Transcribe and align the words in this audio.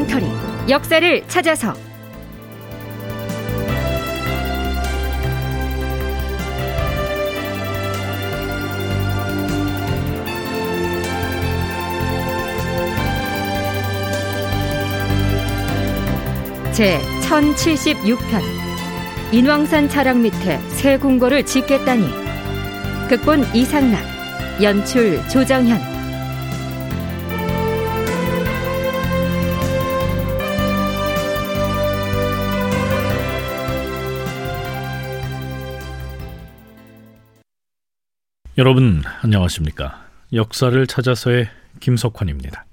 다큐멘터리 0.00 0.26
역사를 0.68 1.28
찾아서. 1.28 1.74
제 16.72 16.98
1076편. 17.22 18.18
인왕산 19.32 19.88
자락 19.88 20.18
밑에 20.18 20.58
새 20.70 20.96
궁궐을 20.98 21.44
짓겠다니. 21.44 22.08
극본 23.08 23.44
이상락 23.54 24.00
연출 24.62 25.20
조정현 25.28 25.89
여러분 38.60 39.02
안녕하십니까? 39.22 40.04
역사를 40.34 40.86
찾아서의 40.86 41.48
김석환입니다. 41.80 42.66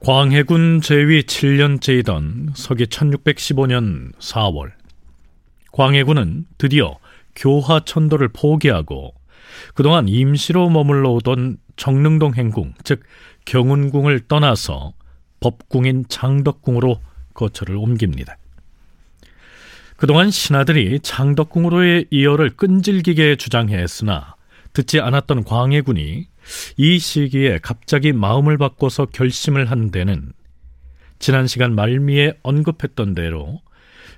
광해군 0.00 0.80
제위 0.80 1.24
7년째이던 1.24 2.52
서기 2.54 2.86
1615년 2.86 4.14
4월 4.18 4.72
광해군은 5.70 6.46
드디어 6.56 6.96
교화천도를 7.34 8.28
포기하고 8.28 9.12
그동안 9.74 10.08
임시로 10.08 10.70
머물러 10.70 11.10
오던 11.10 11.58
정릉동 11.76 12.36
행궁, 12.36 12.72
즉 12.84 13.02
경운궁을 13.44 14.28
떠나서 14.28 14.94
법궁인 15.40 16.06
장덕궁으로 16.08 17.02
거처를 17.34 17.76
옮깁니다. 17.76 18.38
그동안 19.96 20.30
신하들이 20.30 21.00
장덕궁으로의 21.00 22.06
이어를 22.10 22.50
끈질기게 22.50 23.36
주장했으나 23.36 24.36
듣지 24.72 25.00
않았던 25.00 25.44
광해군이 25.44 26.26
이 26.76 26.98
시기에 26.98 27.58
갑자기 27.62 28.12
마음을 28.12 28.58
바꿔서 28.58 29.06
결심을 29.06 29.70
한 29.70 29.90
데는 29.90 30.32
지난 31.18 31.46
시간 31.46 31.74
말미에 31.74 32.34
언급했던 32.42 33.14
대로 33.14 33.62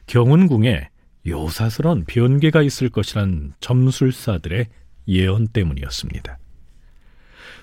경운궁에 0.06 0.88
요사스런 1.26 2.04
변개가 2.06 2.62
있을 2.62 2.88
것이란 2.88 3.54
점술사들의 3.60 4.66
예언 5.06 5.46
때문이었습니다. 5.48 6.38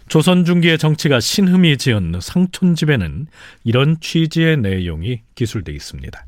조선 0.07 0.45
중기의 0.45 0.77
정치가 0.77 1.19
신흠이 1.19 1.77
지은 1.77 2.19
상촌집에는 2.21 3.27
이런 3.63 3.99
취지의 3.99 4.57
내용이 4.57 5.21
기술돼 5.33 5.73
있습니다. 5.73 6.25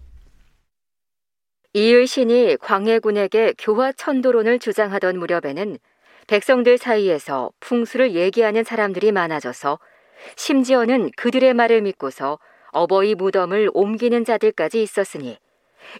이을신이 1.78 2.58
광해군에게 2.60 3.54
교화 3.60 3.92
천도론을 3.92 4.58
주장하던 4.58 5.20
무렵에는 5.20 5.78
백성들 6.26 6.80
사이에서 6.80 7.52
풍수를 7.60 8.16
얘기하는 8.16 8.64
사람들이 8.64 9.12
많아져서 9.12 9.78
심지어는 10.36 11.12
그들의 11.16 11.54
말을 11.54 11.84
믿고서 11.84 12.40
어버이 12.72 13.14
무덤을 13.14 13.70
옮기는 13.76 14.26
자들까지 14.26 14.82
있었으니 14.82 15.38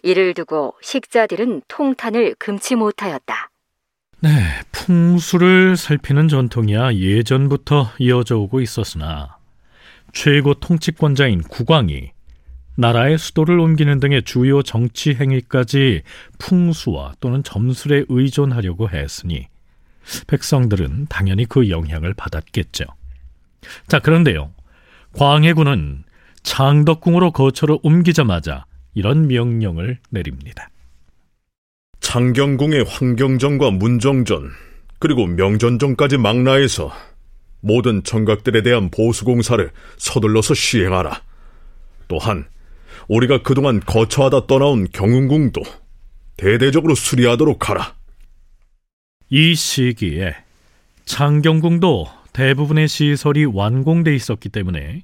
이를 0.02 0.34
두고 0.34 0.74
식자들은 0.82 1.62
통탄을 1.68 2.34
금치 2.40 2.74
못하였다. 2.74 3.50
네, 4.18 4.30
풍수를 4.72 5.76
살피는 5.76 6.26
전통이야 6.26 6.94
예전부터 6.94 7.92
이어져 8.00 8.36
오고 8.36 8.60
있었으나 8.60 9.38
최고 10.12 10.54
통치권자인 10.54 11.42
국왕이 11.42 12.17
나라의 12.78 13.18
수도를 13.18 13.58
옮기는 13.58 13.98
등의 13.98 14.22
주요 14.22 14.62
정치 14.62 15.12
행위까지 15.12 16.02
풍수와 16.38 17.14
또는 17.18 17.42
점술에 17.42 18.04
의존하려고 18.08 18.88
했으니 18.88 19.48
백성들은 20.28 21.06
당연히 21.08 21.44
그 21.44 21.70
영향을 21.70 22.14
받았겠죠. 22.14 22.84
자, 23.88 23.98
그런데요. 23.98 24.52
광해군은 25.14 26.04
창덕궁으로 26.44 27.32
거처를 27.32 27.78
옮기자마자 27.82 28.64
이런 28.94 29.26
명령을 29.26 29.98
내립니다. 30.10 30.70
창경궁의 31.98 32.84
황경전과 32.84 33.72
문정전 33.72 34.50
그리고 35.00 35.26
명전전까지 35.26 36.16
망라해서 36.18 36.92
모든 37.60 38.04
정각들에 38.04 38.62
대한 38.62 38.88
보수공사를 38.90 39.68
서둘러서 39.96 40.54
시행하라. 40.54 41.22
또한 42.06 42.46
우리가 43.08 43.42
그동안 43.42 43.80
거처하다 43.80 44.46
떠나온 44.46 44.86
경운궁도 44.92 45.62
대대적으로 46.36 46.94
수리하도록 46.94 47.68
하라. 47.68 47.94
이 49.30 49.54
시기에 49.54 50.36
창경궁도 51.04 52.06
대부분의 52.32 52.86
시설이 52.86 53.46
완공돼 53.46 54.14
있었기 54.14 54.50
때문에 54.50 55.02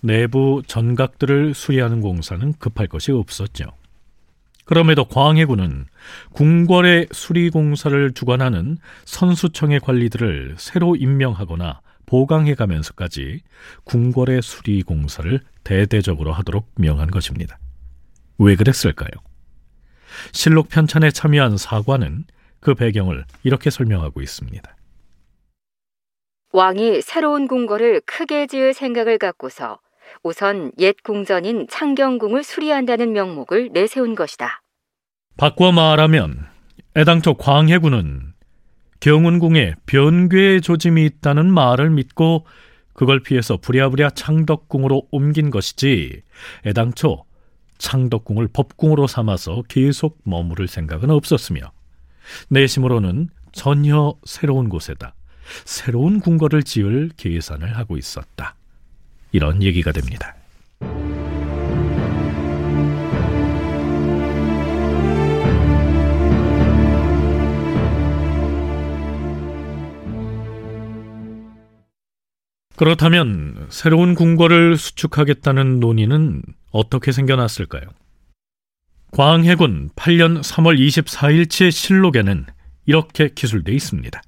내부 0.00 0.62
전각들을 0.66 1.54
수리하는 1.54 2.00
공사는 2.00 2.52
급할 2.58 2.88
것이 2.88 3.12
없었죠. 3.12 3.66
그럼에도 4.64 5.04
광해군은 5.04 5.86
궁궐의 6.32 7.08
수리 7.12 7.50
공사를 7.50 8.12
주관하는 8.14 8.78
선수청의 9.04 9.80
관리들을 9.80 10.56
새로 10.58 10.96
임명하거나 10.96 11.80
보강해 12.12 12.54
가면서까지 12.54 13.40
궁궐의 13.84 14.42
수리 14.42 14.82
공사를 14.82 15.40
대대적으로 15.64 16.34
하도록 16.34 16.70
명한 16.74 17.10
것입니다. 17.10 17.58
왜 18.36 18.54
그랬을까요? 18.54 19.08
실록 20.30 20.68
편찬에 20.68 21.10
참여한 21.10 21.56
사관은 21.56 22.24
그 22.60 22.74
배경을 22.74 23.24
이렇게 23.44 23.70
설명하고 23.70 24.20
있습니다. 24.20 24.76
왕이 26.52 27.00
새로운 27.00 27.48
궁궐을 27.48 28.02
크게 28.04 28.46
지을 28.46 28.74
생각을 28.74 29.16
갖고서 29.16 29.80
우선 30.22 30.70
옛 30.78 30.94
궁전인 31.02 31.66
창경궁을 31.66 32.44
수리한다는 32.44 33.14
명목을 33.14 33.70
내세운 33.72 34.14
것이다. 34.14 34.60
바꿔 35.38 35.72
말하면 35.72 36.46
애당초 36.94 37.32
광해군은 37.38 38.31
경운궁에 39.02 39.74
변괴의 39.86 40.60
조짐이 40.60 41.04
있다는 41.04 41.52
말을 41.52 41.90
믿고 41.90 42.46
그걸 42.92 43.20
피해서 43.20 43.56
부랴부랴 43.56 44.10
창덕궁으로 44.10 45.08
옮긴 45.10 45.50
것이지 45.50 46.22
애당초 46.64 47.24
창덕궁을 47.78 48.48
법궁으로 48.52 49.08
삼아서 49.08 49.64
계속 49.66 50.20
머무를 50.22 50.68
생각은 50.68 51.10
없었으며 51.10 51.72
내심으로는 52.48 53.28
전혀 53.50 54.14
새로운 54.22 54.68
곳에다 54.68 55.14
새로운 55.64 56.20
궁궐을 56.20 56.62
지을 56.62 57.10
계산을 57.16 57.76
하고 57.76 57.96
있었다. 57.96 58.54
이런 59.32 59.64
얘기가 59.64 59.90
됩니다. 59.90 60.36
그렇다면 72.82 73.68
새로운 73.68 74.16
궁궐을 74.16 74.76
수축하겠다는 74.76 75.78
논의는 75.78 76.42
어떻게 76.72 77.12
생겨났을까요? 77.12 77.84
광해군 79.12 79.90
8년 79.94 80.40
3월 80.40 80.80
24일치의 80.80 81.70
실록에는 81.70 82.44
이렇게 82.86 83.28
기술돼 83.28 83.70
있습니다. 83.70 84.20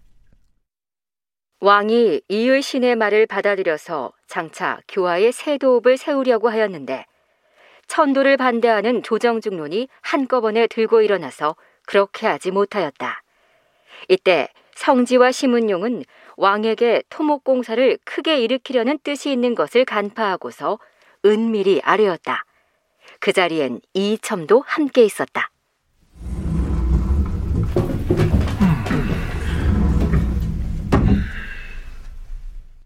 왕이 1.63 2.21
이을 2.29 2.63
신의 2.63 2.95
말을 2.95 3.27
받아들여서 3.27 4.13
장차 4.29 4.79
교화의 4.87 5.33
세도읍을 5.33 5.97
세우려고 5.97 6.49
하였는데 6.49 7.07
천도를 7.89 8.37
반대하는 8.37 9.03
조정중론이 9.03 9.89
한꺼번에 10.01 10.69
들고 10.69 11.03
일어나서 11.03 11.57
그렇게 11.87 12.29
하지 12.29 12.53
못하였다. 12.53 13.21
이때 14.09 14.49
성지와 14.77 15.33
심은용은 15.33 16.05
왕에게 16.37 17.05
토목공사를 17.09 17.99
크게 18.05 18.41
일으키려는 18.41 18.99
뜻이 19.03 19.33
있는 19.33 19.55
것을 19.55 19.85
간파하고서 19.85 20.79
은밀히 21.25 21.81
아뢰었다. 21.83 22.45
그 23.21 23.33
자리엔 23.33 23.81
이첨도 23.95 24.65
함께 24.67 25.05
있었다. 25.05 25.51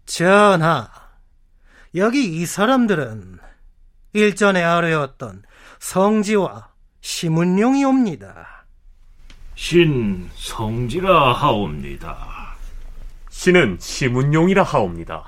전하, 0.05 0.89
여기 1.95 2.25
이 2.25 2.45
사람들은 2.45 3.39
일전에 4.13 4.63
아뢰었던 4.63 5.43
성지와 5.79 6.69
심은용이 7.01 7.85
옵니다. 7.85 8.65
신 9.55 10.29
성지라 10.35 11.33
하옵니다. 11.33 12.38
신은 13.39 13.77
심은용이라 13.79 14.63
하옵니다. 14.63 15.23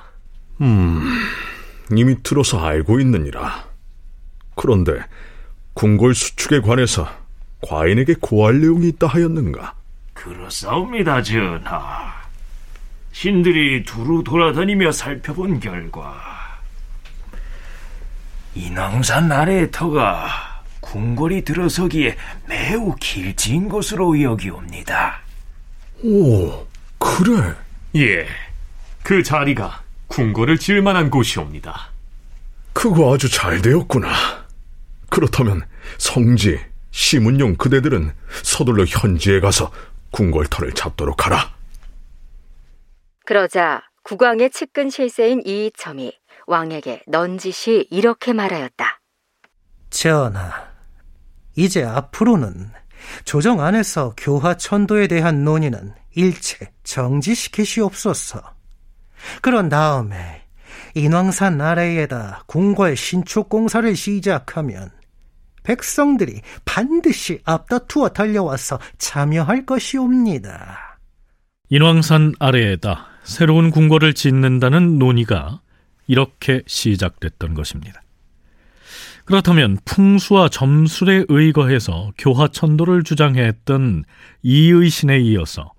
음, 0.60 1.02
이미 1.92 2.22
들어서 2.22 2.60
알고 2.60 3.00
있느니라. 3.00 3.64
그런데 4.56 5.02
궁궐 5.76 6.14
수축에 6.14 6.60
관해서 6.60 7.08
과인에게 7.62 8.16
고할 8.20 8.60
내용이 8.60 8.90
있다 8.90 9.08
하였는가? 9.08 9.76
그렇사옵니다, 10.14 11.24
전하. 11.24 12.14
신들이 13.14 13.86
두루 13.86 14.26
돌아다니며 14.26 14.92
살펴본 14.92 15.62
결과 15.62 16.14
인왕산 18.56 19.32
아래의 19.32 19.72
터가 19.72 20.64
궁궐이 20.82 21.46
들어서기에 21.46 22.18
매우 22.46 22.94
길진 23.00 23.70
것으로 23.70 24.22
여기옵니다. 24.22 25.22
오, 26.04 26.68
그래. 27.00 27.56
예, 27.96 28.26
그 29.04 29.22
자리가 29.24 29.84
궁궐을 30.08 30.58
지을 30.58 30.82
만한 30.82 31.10
곳이옵니다. 31.10 31.90
그거 32.74 33.14
아주 33.14 33.30
잘 33.30 33.62
되었구나. 33.62 34.10
그렇다면 35.10 35.62
성지, 35.98 36.60
시문용 36.92 37.56
그대들은 37.56 38.14
서둘러 38.44 38.86
현지에 38.86 39.40
가서 39.40 39.72
궁궐터를 40.12 40.72
잡도록 40.74 41.26
하라. 41.26 41.54
그러자 43.26 43.82
국왕의 44.04 44.52
측근 44.52 44.90
실세인 44.90 45.42
이이첨이 45.46 46.14
왕에게 46.48 47.04
넌지시 47.08 47.88
이렇게 47.92 48.34
말하였다. 48.34 49.00
전하, 49.90 50.52
이제 51.56 51.84
앞으로는 51.84 52.72
조정 53.26 53.62
안에서 53.62 54.14
교화 54.18 54.56
천도에 54.56 55.08
대한 55.08 55.44
논의는 55.44 55.94
일체 56.16 56.72
정지시키시옵소서. 56.84 58.42
그런 59.42 59.70
다음에 59.70 60.42
인왕산 60.96 61.62
아래에다 61.62 62.44
궁궐 62.48 62.96
신축 62.96 63.50
공사를 63.50 63.96
시작하면 63.96 64.90
백성들이 65.64 66.42
반드시 66.66 67.40
앞다투어 67.46 68.10
달려와서 68.10 68.80
참여할 68.98 69.66
것이옵니다. 69.66 71.00
인왕산 71.70 72.34
아래에다 72.40 73.08
새로운 73.24 73.70
궁궐을 73.72 74.14
짓는다는 74.14 74.98
논의가 74.98 75.62
이렇게 76.08 76.64
시작됐던 76.66 77.54
것입니다. 77.54 78.02
그렇다면 79.26 79.78
풍수와 79.86 80.50
점술에 80.50 81.26
의거해서 81.30 82.12
교화천도를 82.18 83.04
주장했던 83.04 84.04
이의신에 84.42 85.20
이어서 85.20 85.72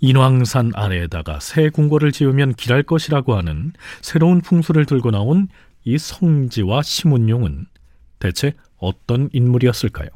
인왕산 0.00 0.72
아래에다가 0.74 1.40
새 1.40 1.68
궁궐을 1.70 2.12
지으면 2.12 2.54
길할 2.54 2.82
것이라고 2.82 3.34
하는 3.36 3.72
새로운 4.02 4.40
풍수를 4.40 4.86
들고 4.86 5.10
나온 5.10 5.48
이 5.84 5.98
성지와 5.98 6.82
심운용은 6.82 7.66
대체 8.18 8.54
어떤 8.78 9.28
인물이었을까요? 9.32 10.08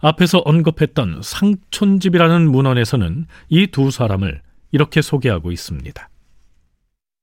앞에서 0.00 0.38
언급했던 0.38 1.20
상촌집이라는 1.22 2.50
문헌에서는 2.50 3.26
이 3.50 3.66
두 3.66 3.90
사람을 3.90 4.40
이렇게 4.72 5.02
소개하고 5.02 5.52
있습니다. 5.52 6.08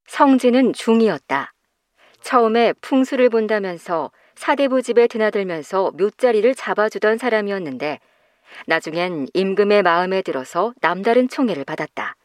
성지는 0.06 0.72
중이었다. 0.72 1.52
처음에 2.22 2.72
풍수를 2.80 3.30
본다면서 3.30 4.10
사대부 4.36 4.82
집에 4.82 5.06
드나들면서 5.06 5.92
묘자리를 5.98 6.54
잡아주던 6.54 7.18
사람이었는데 7.18 7.98
나중엔 8.66 9.28
임금의 9.34 9.82
마음에 9.82 10.22
들어서 10.22 10.72
남다른 10.80 11.28
총애를 11.28 11.64
받았다. 11.64 12.16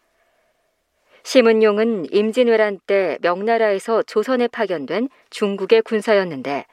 심은용은 1.24 2.08
임진왜란 2.12 2.80
때 2.86 3.18
명나라에서 3.22 4.04
조선에 4.04 4.48
파견된 4.48 5.10
중국의 5.30 5.81
군사였는데 5.84 6.66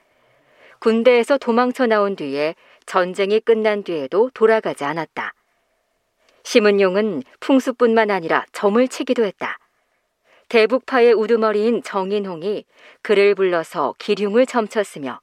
군대에서 0.81 1.39
도망쳐 1.39 1.87
나온 1.87 2.17
뒤에 2.17 2.55
전쟁이 2.87 3.39
끝난 3.39 3.85
뒤에도 3.85 4.31
돌아가지 4.35 4.85
않았다. 4.85 5.35
심은용은 6.43 7.23
풍수뿐만 7.39 8.11
아니라 8.11 8.45
점을 8.53 8.87
치기도 8.89 9.25
했다. 9.25 9.59
대북파의 10.49 11.13
우두머리인 11.13 11.83
정인홍이 11.85 12.65
그를 13.03 13.37
불러서 13.37 13.95
기륭을 13.99 14.47
점쳤으며 14.47 15.21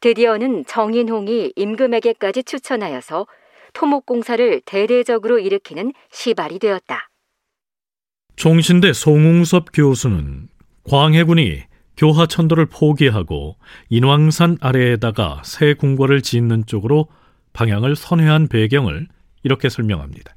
드디어는 0.00 0.66
정인홍이 0.66 1.54
임금에게까지 1.56 2.44
추천하여서 2.44 3.26
토목공사를 3.72 4.62
대대적으로 4.64 5.38
일으키는 5.38 5.92
시발이 6.10 6.58
되었다. 6.58 7.08
종신대 8.36 8.92
송웅섭 8.92 9.66
교수는 9.72 10.48
광해군이 10.84 11.62
교하천도를 11.96 12.66
포기하고 12.66 13.56
인왕산 13.90 14.58
아래에다가 14.60 15.42
새 15.44 15.74
궁궐을 15.74 16.22
짓는 16.22 16.66
쪽으로 16.66 17.08
방향을 17.52 17.96
선회한 17.96 18.48
배경을 18.48 19.06
이렇게 19.42 19.68
설명합니다. 19.68 20.34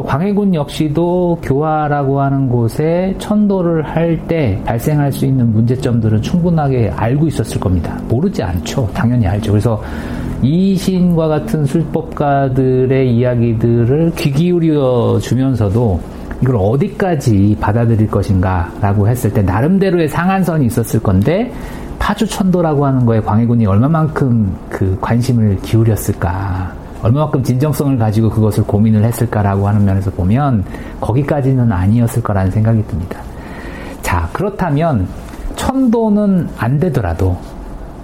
광해군 0.00 0.54
역시도 0.54 1.40
교화라고 1.42 2.20
하는 2.20 2.48
곳에 2.48 3.16
천도를 3.18 3.82
할 3.82 4.20
때 4.28 4.62
발생할 4.64 5.10
수 5.10 5.26
있는 5.26 5.52
문제점들은 5.52 6.22
충분하게 6.22 6.92
알고 6.94 7.26
있었을 7.26 7.58
겁니다. 7.58 7.98
모르지 8.08 8.40
않죠. 8.40 8.88
당연히 8.94 9.26
알죠. 9.26 9.50
그래서 9.50 9.82
이신과 10.42 11.26
같은 11.26 11.64
술법가들의 11.64 13.16
이야기들을 13.16 14.12
귀 14.14 14.30
기울여 14.30 15.18
주면서도 15.20 16.00
이걸 16.40 16.56
어디까지 16.56 17.56
받아들일 17.60 18.06
것인가라고 18.08 19.08
했을 19.08 19.32
때 19.32 19.42
나름대로의 19.42 20.08
상한선이 20.08 20.66
있었을 20.66 21.00
건데 21.00 21.52
파주 21.98 22.28
천도라고 22.28 22.86
하는 22.86 23.04
거에 23.04 23.20
광해군이 23.20 23.66
얼마만큼 23.66 24.56
그 24.68 24.96
관심을 25.00 25.58
기울였을까 25.62 26.79
얼마만큼 27.02 27.42
진정성을 27.42 27.96
가지고 27.98 28.30
그것을 28.30 28.64
고민을 28.64 29.04
했을까라고 29.04 29.66
하는 29.66 29.84
면에서 29.84 30.10
보면 30.10 30.64
거기까지는 31.00 31.72
아니었을 31.72 32.22
거라는 32.22 32.50
생각이 32.50 32.82
듭니다. 32.86 33.22
자, 34.02 34.28
그렇다면 34.32 35.08
천도는 35.56 36.48
안 36.58 36.78
되더라도 36.78 37.38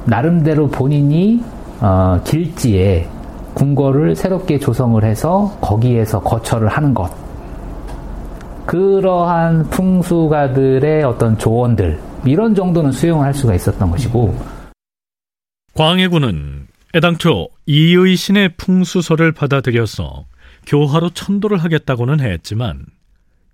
나름대로 0.04 0.68
본인이 0.68 1.42
어, 1.80 2.20
길지에 2.24 3.08
궁궐을 3.54 4.16
새롭게 4.16 4.58
조성을 4.58 5.02
해서 5.02 5.56
거기에서 5.60 6.20
거처를 6.20 6.68
하는 6.68 6.94
것. 6.94 7.10
그러한 8.66 9.70
풍수가들의 9.70 11.04
어떤 11.04 11.38
조언들, 11.38 11.98
이런 12.24 12.54
정도는 12.54 12.92
수용할 12.92 13.32
수가 13.32 13.54
있었던 13.54 13.90
것이고. 13.90 14.34
광해군은 15.74 16.66
애당초 16.96 17.50
이의 17.66 18.16
신의 18.16 18.56
풍수설을 18.56 19.32
받아들여서 19.32 20.24
교화로 20.66 21.10
천도를 21.10 21.58
하겠다고는 21.58 22.20
했지만 22.20 22.86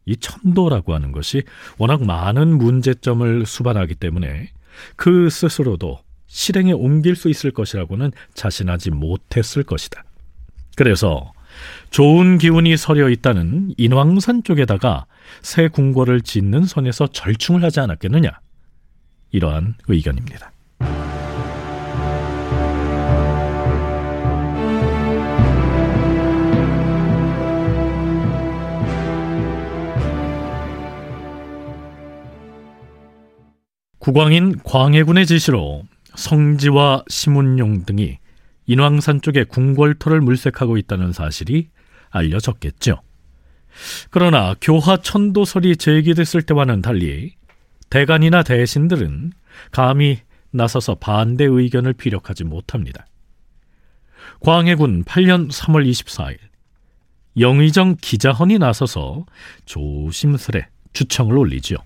이 0.06 0.16
천도라고 0.16 0.94
하는 0.94 1.10
것이 1.10 1.42
워낙 1.76 2.04
많은 2.04 2.56
문제점을 2.56 3.44
수반하기 3.44 3.96
때문에 3.96 4.48
그 4.94 5.28
스스로도 5.28 5.98
실행에 6.28 6.70
옮길 6.70 7.16
수 7.16 7.28
있을 7.28 7.50
것이라고는 7.50 8.12
자신하지 8.34 8.92
못했을 8.92 9.64
것이다. 9.64 10.04
그래서 10.76 11.32
좋은 11.90 12.38
기운이 12.38 12.76
서려 12.76 13.08
있다는 13.08 13.74
인왕산 13.76 14.44
쪽에다가 14.44 15.06
새 15.42 15.66
궁궐을 15.66 16.20
짓는 16.20 16.64
선에서 16.64 17.08
절충을 17.08 17.64
하지 17.64 17.80
않았겠느냐. 17.80 18.30
이러한 19.32 19.74
의견입니다. 19.88 20.51
국왕인 34.02 34.58
광해군의 34.64 35.26
지시로 35.26 35.84
성지와 36.16 37.04
심운용 37.06 37.84
등이 37.84 38.18
인왕산 38.66 39.20
쪽에 39.20 39.44
궁궐터를 39.44 40.20
물색하고 40.20 40.76
있다는 40.76 41.12
사실이 41.12 41.68
알려졌겠죠. 42.10 43.00
그러나 44.10 44.56
교화 44.60 44.96
천도설이 44.96 45.76
제기됐을 45.76 46.42
때와는 46.42 46.82
달리 46.82 47.36
대간이나 47.90 48.42
대신들은 48.42 49.34
감히 49.70 50.18
나서서 50.50 50.96
반대 50.96 51.44
의견을 51.44 51.92
피력하지 51.92 52.42
못합니다. 52.42 53.06
광해군 54.40 55.04
8년 55.04 55.48
3월 55.48 55.88
24일 55.88 56.38
영의정 57.38 57.98
기자헌이 58.00 58.58
나서서 58.58 59.26
조심스레 59.64 60.66
주청을 60.92 61.38
올리죠. 61.38 61.76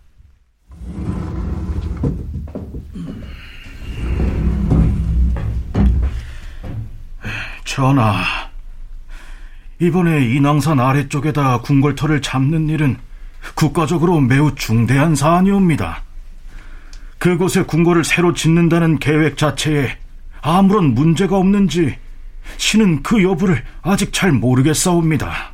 전하, 7.76 8.25
이번에 9.80 10.25
인왕산 10.25 10.80
아래쪽에다 10.80 11.59
궁궐터를 11.59 12.23
잡는 12.23 12.71
일은 12.71 12.97
국가적으로 13.54 14.18
매우 14.18 14.54
중대한 14.54 15.14
사안이옵니다. 15.14 16.02
그곳에 17.18 17.64
궁궐을 17.64 18.02
새로 18.02 18.33
짓는다는 18.33 18.99
계획 18.99 19.37
자체에 19.37 19.99
아무런 20.40 20.95
문제가 20.95 21.37
없는지 21.37 21.99
신은 22.56 23.02
그 23.02 23.23
여부를 23.23 23.62
아직 23.83 24.11
잘 24.11 24.33
모르겠사옵니다. 24.33 25.52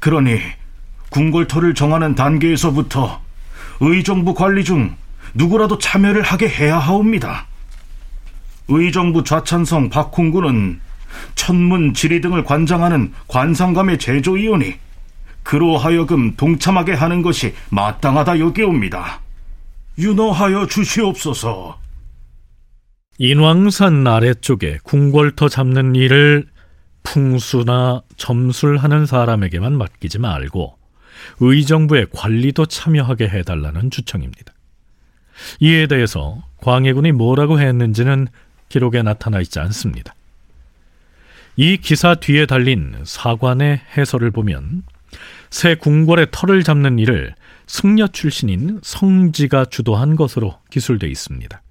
그러니 0.00 0.38
궁궐터를 1.08 1.72
정하는 1.72 2.14
단계에서부터 2.14 3.22
의정부 3.80 4.34
관리 4.34 4.64
중 4.64 4.94
누구라도 5.32 5.78
참여를 5.78 6.20
하게 6.20 6.50
해야 6.50 6.78
하옵니다. 6.78 7.46
의정부 8.68 9.24
좌찬성 9.24 9.88
박홍구는 9.88 10.91
천문 11.34 11.94
지리 11.94 12.20
등을 12.20 12.44
관장하는 12.44 13.12
관상감의 13.28 13.98
제조이오니 13.98 14.74
그로 15.42 15.76
하여금 15.76 16.34
동참하게 16.36 16.92
하는 16.92 17.22
것이 17.22 17.54
마땅하다 17.70 18.38
여기옵니다. 18.38 19.20
윤허하여 19.98 20.66
주시옵소서. 20.66 21.78
인왕산 23.18 24.06
아래쪽에 24.06 24.78
궁궐터 24.84 25.48
잡는 25.48 25.94
일을 25.94 26.46
풍수나 27.02 28.02
점술하는 28.16 29.06
사람에게만 29.06 29.76
맡기지 29.76 30.18
말고 30.18 30.78
의정부의 31.40 32.06
관리도 32.12 32.66
참여하게 32.66 33.28
해달라는 33.28 33.90
주청입니다. 33.90 34.52
이에 35.60 35.86
대해서 35.86 36.42
광해군이 36.58 37.12
뭐라고 37.12 37.60
했는지는 37.60 38.28
기록에 38.68 39.02
나타나 39.02 39.40
있지 39.40 39.58
않습니다. 39.58 40.14
이 41.56 41.76
기사 41.76 42.14
뒤에 42.14 42.46
달린 42.46 42.94
사관의 43.04 43.80
해설을 43.96 44.30
보면 44.30 44.82
새 45.50 45.74
궁궐의 45.74 46.28
털을 46.30 46.62
잡는 46.62 46.98
일을 46.98 47.34
승려 47.66 48.06
출신인 48.06 48.80
성지가 48.82 49.66
주도한 49.66 50.16
것으로 50.16 50.58
기술돼 50.70 51.08
있습니다. 51.08 51.62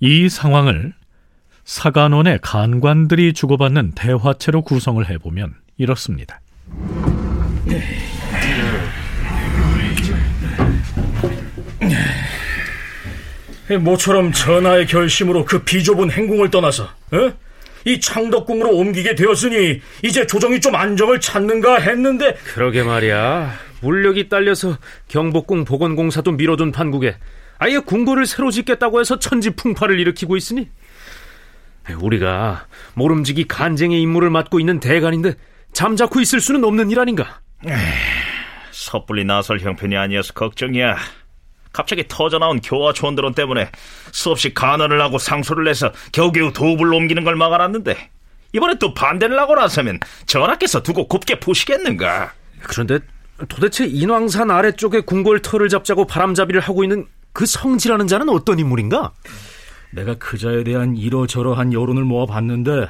이 0.00 0.28
상황을 0.28 0.92
사관원의 1.64 2.40
간관들이 2.42 3.32
주고받는 3.32 3.92
대화체로 3.92 4.62
구성을 4.62 5.08
해보면 5.08 5.54
이렇습니다. 5.78 6.40
모처럼 13.80 14.32
전하의 14.32 14.86
결심으로 14.86 15.44
그 15.44 15.64
비좁은 15.64 16.12
행궁을 16.12 16.50
떠나서 16.50 16.84
어? 16.84 17.45
이 17.86 18.00
창덕궁으로 18.00 18.76
옮기게 18.76 19.14
되었으니 19.14 19.80
이제 20.02 20.26
조정이 20.26 20.60
좀 20.60 20.74
안정을 20.74 21.20
찾는가 21.20 21.76
했는데 21.78 22.34
그러게 22.52 22.82
말이야. 22.82 23.54
물력이 23.80 24.28
딸려서 24.28 24.76
경복궁 25.08 25.64
보건공사도 25.64 26.32
밀어둔 26.32 26.72
판국에 26.72 27.16
아예 27.58 27.78
궁궐을 27.78 28.26
새로 28.26 28.50
짓겠다고 28.50 28.98
해서 29.00 29.18
천지 29.20 29.50
풍파를 29.50 30.00
일으키고 30.00 30.36
있으니? 30.36 30.68
우리가 32.00 32.66
모름지기 32.94 33.46
간쟁의 33.46 34.02
임무를 34.02 34.30
맡고 34.30 34.58
있는 34.58 34.80
대간인데 34.80 35.34
잠자코 35.72 36.20
있을 36.20 36.40
수는 36.40 36.64
없는 36.64 36.90
일 36.90 36.98
아닌가? 36.98 37.40
에이, 37.64 37.72
섣불리 38.72 39.24
나설 39.24 39.60
형편이 39.60 39.96
아니어서 39.96 40.32
걱정이야 40.32 40.96
갑자기 41.76 42.04
터져나온 42.08 42.62
교화 42.62 42.94
촌드론 42.94 43.34
때문에 43.34 43.70
수없이 44.10 44.54
간언을 44.54 44.98
하고 45.02 45.18
상소를 45.18 45.68
해서 45.68 45.92
겨우겨우 46.12 46.54
도읍을 46.54 46.94
옮기는 46.94 47.22
걸 47.22 47.36
막아놨는데 47.36 48.10
이번에 48.54 48.76
또 48.78 48.94
반대를 48.94 49.38
하고 49.38 49.54
나서면 49.54 50.00
전하께서 50.24 50.82
두고 50.82 51.06
곱게 51.06 51.38
보시겠는가 51.38 52.32
그런데 52.62 53.00
도대체 53.50 53.84
인왕산 53.84 54.50
아래쪽에 54.50 55.00
궁궐터를 55.00 55.68
잡자고 55.68 56.06
바람잡이를 56.06 56.62
하고 56.62 56.82
있는 56.82 57.04
그 57.34 57.44
성지라는 57.44 58.06
자는 58.06 58.30
어떤 58.30 58.58
인물인가? 58.58 59.12
내가 59.92 60.14
그 60.14 60.38
자에 60.38 60.64
대한 60.64 60.96
이러저러한 60.96 61.74
여론을 61.74 62.04
모아봤는데 62.04 62.88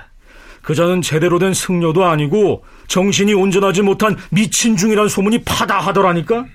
그 0.62 0.76
자는 0.76 1.02
제대로 1.02 1.40
된 1.40 1.52
승려도 1.52 2.04
아니고 2.04 2.64
정신이 2.86 3.34
온전하지 3.34 3.82
못한 3.82 4.16
미친 4.30 4.76
중이란 4.76 5.08
소문이 5.08 5.42
파다하더라니까? 5.42 6.46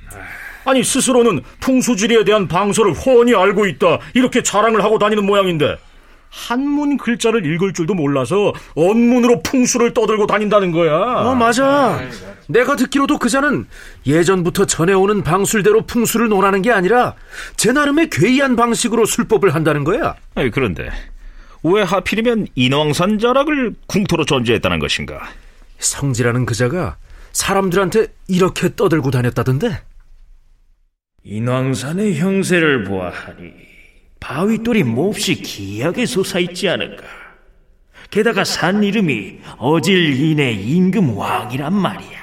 아니 0.65 0.83
스스로는 0.83 1.41
풍수지리에 1.59 2.23
대한 2.23 2.47
방서를 2.47 2.93
훤히 2.93 3.35
알고 3.35 3.65
있다 3.65 3.99
이렇게 4.13 4.43
자랑을 4.43 4.83
하고 4.83 4.99
다니는 4.99 5.25
모양인데 5.25 5.77
한문 6.31 6.97
글자를 6.97 7.45
읽을 7.45 7.73
줄도 7.73 7.93
몰라서 7.93 8.53
언문으로 8.75 9.41
풍수를 9.43 9.93
떠들고 9.93 10.27
다닌다는 10.27 10.71
거야. 10.71 10.95
어 10.95 11.35
맞아. 11.35 11.99
내가 12.47 12.75
듣기로도 12.77 13.17
그자는 13.17 13.67
예전부터 14.05 14.65
전해오는 14.65 15.23
방술대로 15.23 15.85
풍수를 15.85 16.29
논하는 16.29 16.61
게 16.61 16.71
아니라 16.71 17.15
제 17.57 17.73
나름의 17.73 18.09
괴이한 18.09 18.55
방식으로 18.55 19.05
술법을 19.05 19.53
한다는 19.53 19.83
거야. 19.83 20.15
아니, 20.35 20.49
그런데 20.51 20.89
왜 21.63 21.81
하필이면 21.81 22.47
인왕산 22.55 23.19
자락을 23.19 23.75
궁토로 23.87 24.25
존재했다는 24.25 24.79
것인가? 24.79 25.19
성지라는 25.79 26.45
그자가 26.45 26.95
사람들한테 27.33 28.07
이렇게 28.27 28.73
떠들고 28.75 29.11
다녔다던데. 29.11 29.81
인왕산의 31.23 32.17
형세를 32.17 32.83
보아하니 32.83 33.51
바위돌이 34.19 34.83
몹시 34.83 35.35
기하게 35.35 36.05
솟아있지 36.05 36.69
않은가. 36.69 37.03
게다가 38.09 38.43
산 38.43 38.83
이름이 38.83 39.39
어질인의 39.57 40.63
임금 40.63 41.17
왕이란 41.17 41.73
말이야. 41.73 42.21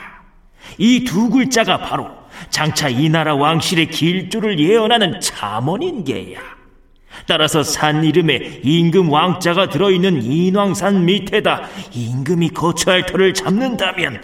이 0.78 1.04
두 1.04 1.30
글자가 1.30 1.78
바로 1.78 2.08
장차 2.50 2.88
이 2.88 3.08
나라 3.08 3.34
왕실의 3.34 3.88
길조를 3.90 4.60
예언하는 4.60 5.20
참언인게야. 5.20 6.38
따라서 7.26 7.62
산 7.62 8.04
이름에 8.04 8.60
임금 8.62 9.10
왕자가 9.10 9.70
들어있는 9.70 10.22
인왕산 10.22 11.04
밑에다 11.04 11.68
임금이 11.92 12.50
거처할 12.50 13.06
터를 13.06 13.34
잡는다면 13.34 14.22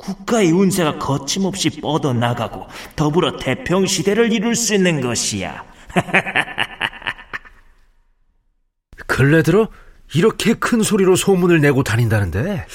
국가의 0.00 0.50
운세가 0.50 0.98
거침없이 0.98 1.80
뻗어나가고 1.80 2.66
더불어 2.96 3.36
태평시대를 3.36 4.32
이룰 4.32 4.54
수 4.54 4.74
있는 4.74 5.00
것이야. 5.00 5.64
근래 9.06 9.42
들어 9.42 9.68
이렇게 10.14 10.54
큰 10.54 10.82
소리로 10.82 11.16
소문을 11.16 11.60
내고 11.60 11.82
다닌다는데? 11.82 12.66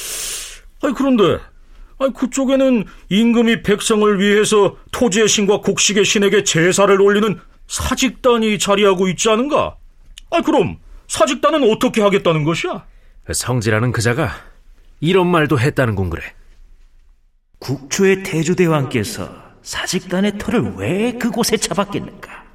아니, 0.84 0.94
그런데, 0.94 1.40
아니, 1.98 2.14
그쪽에는 2.14 2.86
임금이 3.10 3.64
백성을 3.64 4.20
위해서 4.20 4.76
토지의 4.92 5.28
신과 5.28 5.62
곡식의 5.62 6.06
신에게 6.06 6.44
제사를 6.44 7.02
올리는 7.02 7.40
사직단이 7.68 8.60
자리하고 8.60 9.08
있지 9.10 9.30
않은가? 9.30 9.76
아, 10.30 10.42
그럼 10.42 10.78
사직단은 11.08 11.72
어떻게 11.72 12.02
하겠다는 12.02 12.44
것이야? 12.44 12.86
성지라는 13.34 13.92
그자가 13.92 14.32
이런 15.00 15.28
말도 15.28 15.60
했다는 15.60 15.96
건 15.96 16.12
그래. 16.12 16.22
국초의 17.66 18.22
태조대왕께서 18.22 19.28
사직단의 19.64 20.38
터를 20.38 20.74
왜 20.78 21.14
그곳에 21.14 21.58
잡았겠는가? 21.58 22.46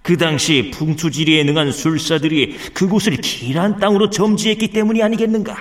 그 0.00 0.16
당시 0.16 0.70
풍수지리에 0.72 1.44
능한 1.44 1.72
술사들이 1.72 2.56
그곳을 2.72 3.16
길한 3.18 3.78
땅으로 3.78 4.08
점지했기 4.08 4.68
때문이 4.68 5.02
아니겠는가? 5.02 5.58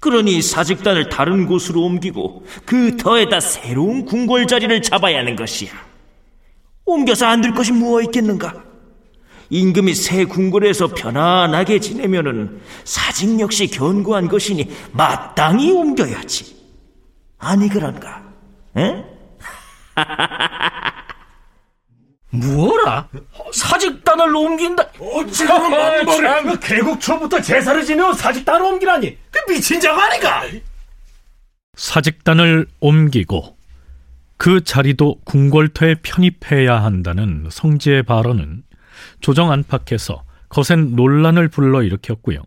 그러니 0.00 0.42
사직단을 0.42 1.08
다른 1.08 1.46
곳으로 1.46 1.82
옮기고 1.82 2.44
그 2.64 2.96
터에다 2.96 3.38
새로운 3.38 4.04
궁궐 4.04 4.48
자리를 4.48 4.82
잡아야 4.82 5.20
하는 5.20 5.36
것이야. 5.36 5.70
옮겨서 6.84 7.26
안 7.26 7.40
될 7.40 7.52
것이 7.54 7.70
무엇 7.70 8.02
있겠는가? 8.02 8.64
임금이 9.50 9.94
새 9.94 10.24
궁궐에서 10.24 10.88
편안하게 10.88 11.78
지내면은 11.78 12.60
사직 12.82 13.38
역시 13.38 13.68
견고한 13.68 14.26
것이니 14.28 14.68
마땅히 14.92 15.70
옮겨야지. 15.70 16.63
아니 17.38 17.68
그런가? 17.68 18.22
에? 18.76 19.04
뭐라? 22.30 23.08
사직단을 23.52 24.34
옮긴다? 24.34 24.82
어찌그런 24.98 26.58
개국 26.60 27.00
초부터 27.00 27.40
제사를 27.40 27.84
지내어 27.84 28.12
사직단을 28.12 28.62
옮기라니 28.62 29.16
그 29.30 29.52
미친 29.52 29.80
자가 29.80 30.06
아닌가? 30.06 30.42
사직단을 31.76 32.66
옮기고 32.80 33.56
그 34.36 34.64
자리도 34.64 35.20
궁궐터에 35.24 35.96
편입해야 36.02 36.82
한다는 36.82 37.46
성지의 37.50 38.02
발언은 38.02 38.64
조정 39.20 39.52
안팎에서 39.52 40.24
거센 40.48 40.94
논란을 40.94 41.48
불러일으켰고요. 41.48 42.42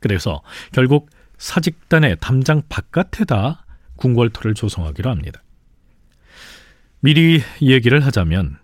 그래서 0.00 0.42
결국 0.72 1.10
사직단의 1.38 2.16
담장 2.20 2.62
바깥에다 2.68 3.65
궁궐터를 3.96 4.54
조성하기로 4.54 5.10
합니다. 5.10 5.42
미리 7.00 7.42
얘기를 7.62 8.04
하자면 8.04 8.58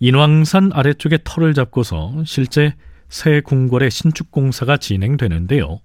인왕산 0.00 0.72
아래쪽에 0.72 1.18
터를 1.24 1.54
잡고서 1.54 2.22
실제 2.26 2.74
새 3.08 3.40
궁궐의 3.40 3.90
신축 3.90 4.30
공사가 4.30 4.76
진행되는데요. 4.76 5.80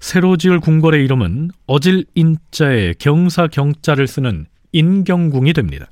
새로 0.00 0.36
지을 0.36 0.60
궁궐의 0.60 1.04
이름은 1.04 1.50
어질 1.66 2.06
인자에 2.14 2.94
경사 2.98 3.46
경자를 3.46 4.06
쓰는 4.06 4.46
인경궁이 4.72 5.52
됩니다. 5.52 5.86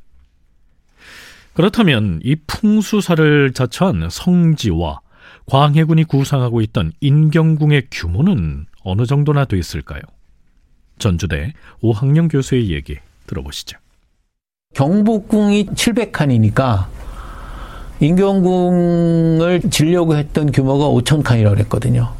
그렇다면 1.55 2.21
이 2.23 2.37
풍수사를 2.47 3.53
자처한 3.53 4.09
성지와 4.11 5.00
광해군이 5.47 6.05
구상하고 6.05 6.61
있던 6.62 6.93
인경궁의 7.00 7.88
규모는 7.91 8.67
어느 8.83 9.07
정도나 9.07 9.45
됐을까요? 9.45 10.03
전주대 10.99 11.53
오학령 11.81 12.29
교수의 12.29 12.71
얘기 12.73 12.97
들어보시죠. 13.26 13.79
경복궁이 14.75 15.67
700칸이니까 15.67 16.87
인경궁을 18.00 19.62
지려고 19.71 20.17
했던 20.17 20.53
규모가 20.53 20.87
5천 20.87 21.23
칸이라고 21.23 21.57
그랬거든요. 21.57 22.12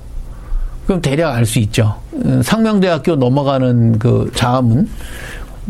그럼 0.87 1.03
대략 1.03 1.35
알 1.35 1.45
수 1.45 1.59
있죠. 1.61 2.01
상명대학교 2.43 3.17
넘어가는 3.17 3.99
그 3.99 4.31
자암은 4.35 4.89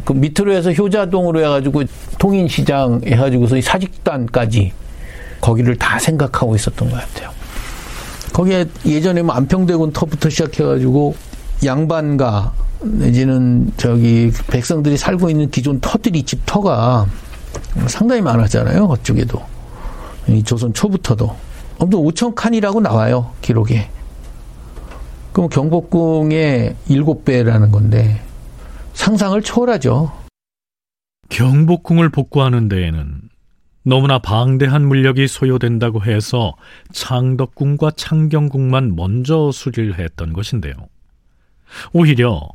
그 0.05 0.13
밑으로 0.13 0.53
해서 0.53 0.73
효자동으로 0.73 1.41
해가지고 1.41 1.85
통인시장 2.19 3.01
해가지고서 3.05 3.61
사직단까지 3.61 4.73
거기를 5.41 5.77
다 5.77 5.99
생각하고 5.99 6.55
있었던 6.55 6.91
것 6.91 6.97
같아요. 7.01 7.31
거기에 8.33 8.67
예전에 8.85 9.23
뭐 9.23 9.35
안평대군 9.35 9.93
터부터 9.93 10.29
시작해가지고 10.29 11.17
양반가 11.65 12.53
내지는 12.83 13.73
저기 13.76 14.30
백성들이 14.49 14.97
살고 14.97 15.30
있는 15.30 15.50
기존 15.50 15.80
터들이 15.80 16.23
집 16.23 16.42
터가 16.47 17.06
상당히 17.87 18.21
많았잖아요. 18.23 18.88
그쪽에도 18.88 19.42
이 20.28 20.42
조선 20.42 20.73
초부터도 20.73 21.37
아무튼 21.78 21.99
5천 22.00 22.35
칸이라고 22.35 22.80
나와요 22.80 23.33
기록에. 23.42 23.90
그럼 25.33 25.49
경복궁의 25.49 26.76
7배라는 26.88 27.71
건데 27.71 28.21
상상을 28.95 29.40
초월하죠. 29.42 30.11
경복궁을 31.28 32.09
복구하는 32.09 32.68
데에는 32.68 33.21
너무나 33.83 34.18
방대한 34.18 34.87
물력이 34.87 35.28
소요된다고 35.28 36.02
해서 36.04 36.54
창덕궁과 36.92 37.92
창경궁만 37.92 38.97
먼저 38.97 39.50
수리를 39.52 39.99
했던 39.99 40.33
것인데요. 40.33 40.75
오히려 41.92 42.49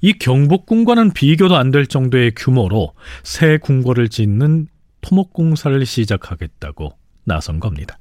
이 0.00 0.12
경복궁과는 0.12 1.12
비교도 1.12 1.56
안 1.56 1.70
될 1.70 1.86
정도의 1.86 2.32
규모로 2.36 2.92
새 3.22 3.58
궁궐을 3.58 4.08
짓는 4.08 4.68
토목공사를 5.00 5.84
시작하겠다고 5.84 6.92
나선 7.24 7.60
겁니다. 7.60 7.98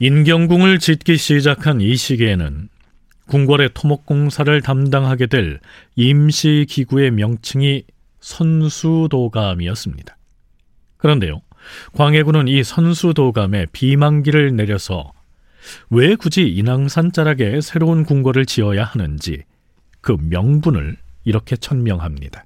인경궁을 0.00 0.78
짓기 0.78 1.16
시작한 1.16 1.80
이 1.80 1.96
시기에는 1.96 2.68
궁궐의 3.26 3.70
토목공사를 3.74 4.62
담당하게 4.62 5.26
될 5.26 5.60
임시기구의 5.96 7.10
명칭이 7.10 7.82
선수도감이었습니다. 8.20 10.16
그런데요, 10.96 11.40
광해군은 11.92 12.48
이 12.48 12.62
선수도감에 12.64 13.66
비만기를 13.72 14.56
내려서 14.56 15.12
왜 15.90 16.16
굳이 16.16 16.42
인왕산 16.48 17.12
자락에 17.12 17.60
새로운 17.60 18.04
궁궐을 18.04 18.46
지어야 18.46 18.84
하는지 18.84 19.42
그 20.00 20.16
명분을 20.20 20.96
이렇게 21.24 21.56
천명합니다. 21.56 22.44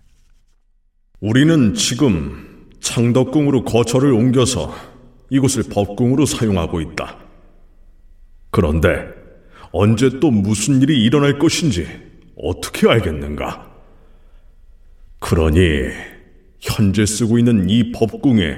우리는 1.21 1.75
지금 1.75 2.69
창덕궁으로 2.81 3.65
거처를 3.65 4.13
옮겨서 4.13 4.75
이곳을 5.31 5.65
법궁으로 5.71 6.27
사용하고 6.27 6.81
있다. 6.81 7.17
그런데 8.51 9.07
언제 9.71 10.21
또 10.21 10.31
무슨 10.31 10.83
일이 10.83 11.03
일어날 11.03 11.39
것인지 11.39 11.87
어떻게 12.37 12.89
알겠는가? 12.89 13.72
그러니 15.23 15.89
현재 16.61 17.07
쓰고 17.07 17.39
있는 17.39 17.71
이 17.71 17.93
법궁에 17.93 18.57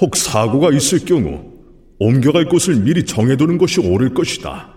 혹 0.00 0.16
사고가 0.16 0.70
있을 0.70 1.04
경우 1.04 1.52
옮겨갈 1.98 2.46
곳을 2.46 2.76
미리 2.76 3.04
정해두는 3.04 3.58
것이 3.58 3.80
옳을 3.80 4.14
것이다. 4.14 4.74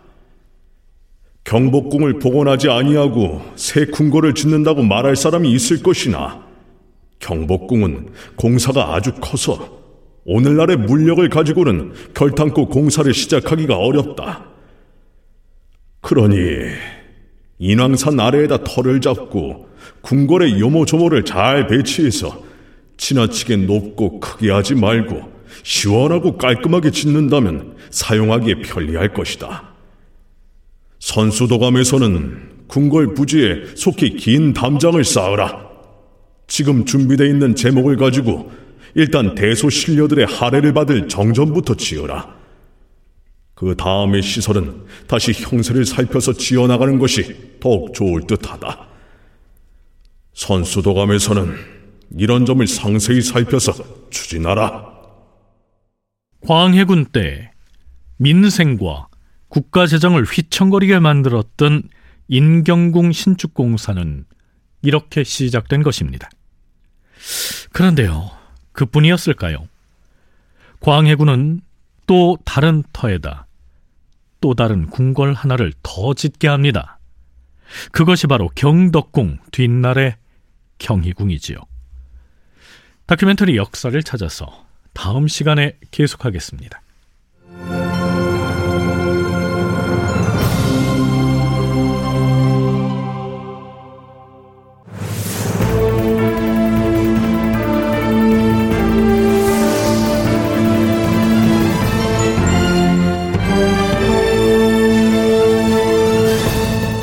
경복궁을 1.43 2.19
복원하지 2.19 2.69
아니하고 2.69 3.41
새 3.55 3.85
궁궐을 3.85 4.33
짓는다고 4.33 4.83
말할 4.83 5.15
사람이 5.15 5.49
있을 5.53 5.81
것이나 5.81 6.45
경복궁은 7.19 8.09
공사가 8.35 8.95
아주 8.95 9.13
커서 9.21 9.77
오늘날의 10.25 10.75
물력을 10.77 11.27
가지고는 11.29 11.93
결탄코 12.13 12.67
공사를 12.67 13.13
시작하기가 13.13 13.77
어렵다. 13.77 14.45
그러니 16.01 16.35
인왕산 17.59 18.19
아래에다 18.19 18.63
터를 18.63 19.01
잡고 19.01 19.67
궁궐의 20.07 20.57
요모조모를 20.61 21.25
잘 21.25 21.67
배치해서 21.67 22.41
지나치게 22.95 23.57
높고 23.57 24.21
크게 24.21 24.49
하지 24.49 24.73
말고 24.73 25.21
시원하고 25.63 26.37
깔끔하게 26.37 26.91
짓는다면 26.91 27.75
사용하기에 27.89 28.61
편리할 28.61 29.13
것이다. 29.13 29.73
선수도감에서는 30.99 32.67
궁궐 32.67 33.15
부지에 33.15 33.75
속히 33.75 34.15
긴 34.15 34.53
담장을 34.53 35.03
쌓으라. 35.03 35.67
지금 36.47 36.85
준비되어 36.85 37.27
있는 37.27 37.53
제목을 37.53 37.97
가지고 37.97 38.49
일단 38.95 39.35
대소신료들의 39.35 40.25
할애를 40.25 40.73
받을 40.73 41.09
정전부터 41.09 41.75
지어라. 41.75 42.33
그 43.55 43.75
다음의 43.75 44.21
시설은 44.21 44.85
다시 45.05 45.33
형세를 45.33 45.83
살펴서 45.85 46.31
지어나가는 46.31 46.97
것이 46.97 47.57
더욱 47.59 47.93
좋을 47.93 48.21
듯하다. 48.25 48.86
선수도감에서는 50.37 51.55
이런 52.17 52.45
점을 52.45 52.65
상세히 52.67 53.21
살펴서 53.21 53.73
추진하라. 54.11 54.85
광해군 56.47 57.05
때 57.05 57.51
민생과 58.17 59.07
국가 59.49 59.87
재정을 59.87 60.23
휘청거리게 60.23 60.99
만들었던 60.99 61.89
인경궁 62.27 63.11
신축공사는 63.11 64.25
이렇게 64.83 65.23
시작된 65.23 65.81
것입니다. 65.81 66.29
그런데요, 67.73 68.29
그뿐이었을까요? 68.73 69.67
광해군은 70.79 71.61
또 72.05 72.37
다른 72.45 72.83
터에다 72.93 73.47
또 74.39 74.53
다른 74.53 74.85
궁궐 74.85 75.33
하나를 75.33 75.73
더 75.81 76.13
짓게 76.13 76.47
합니다. 76.47 76.99
그것이 77.91 78.27
바로 78.27 78.49
경덕궁 78.53 79.39
뒷날의 79.51 80.15
경희궁이지요. 80.79 81.57
다큐멘터리 83.05 83.55
역사를 83.55 84.01
찾아서 84.03 84.65
다음 84.93 85.27
시간에 85.27 85.77
계속하겠습니다. 85.91 86.81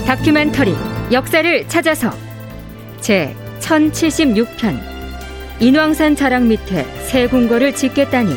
다큐멘터리 0.06 0.74
역사를 1.12 1.68
찾아서 1.68 2.10
제 3.00 3.34
1076편 3.64 4.78
인왕산 5.60 6.16
자락 6.16 6.44
밑에 6.44 6.84
새 7.06 7.26
궁궐을 7.26 7.74
짓겠다니 7.74 8.34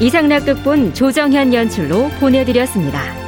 이상락 0.00 0.46
극본 0.46 0.94
조정현 0.94 1.52
연출로 1.52 2.08
보내드렸습니다. 2.20 3.25